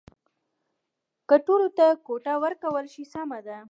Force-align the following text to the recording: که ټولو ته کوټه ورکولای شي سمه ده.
که 1.27 1.35
ټولو 1.45 1.67
ته 1.77 1.85
کوټه 2.05 2.33
ورکولای 2.43 2.87
شي 2.93 3.03
سمه 3.13 3.39
ده. 3.47 3.57